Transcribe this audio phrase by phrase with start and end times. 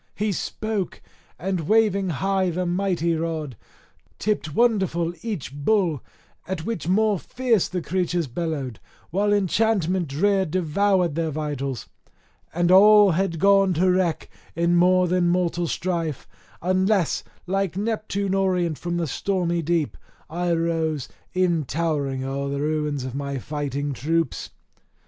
[0.15, 0.99] He spoke,
[1.37, 3.55] and waving high the mighty rod,
[4.17, 6.01] tipped wonderful each bull,
[6.47, 8.79] at which more fierce the creatures bellowed,
[9.11, 11.87] while enchantment drear devoured their vitals.
[12.51, 16.27] And all had gone to wreck in more than mortal strife,
[16.63, 19.95] unless, like Neptune orient from the stormy deep,
[20.31, 24.49] I rose, e'en towering o'er the ruins of my fighting troops.